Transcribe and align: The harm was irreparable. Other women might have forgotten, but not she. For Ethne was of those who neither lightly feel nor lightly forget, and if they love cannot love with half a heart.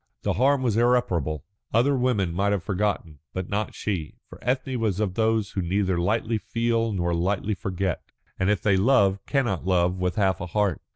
The 0.23 0.33
harm 0.33 0.63
was 0.63 0.77
irreparable. 0.77 1.45
Other 1.75 1.95
women 1.95 2.33
might 2.33 2.53
have 2.53 2.63
forgotten, 2.63 3.19
but 3.33 3.49
not 3.49 3.75
she. 3.75 4.15
For 4.27 4.39
Ethne 4.41 4.79
was 4.79 4.99
of 4.99 5.13
those 5.13 5.51
who 5.51 5.61
neither 5.61 5.99
lightly 5.99 6.39
feel 6.39 6.91
nor 6.91 7.13
lightly 7.13 7.53
forget, 7.53 8.01
and 8.39 8.49
if 8.49 8.63
they 8.63 8.77
love 8.77 9.23
cannot 9.27 9.67
love 9.67 9.99
with 9.99 10.15
half 10.15 10.41
a 10.41 10.47
heart. 10.47 10.81